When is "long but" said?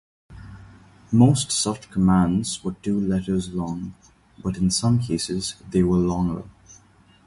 3.53-4.57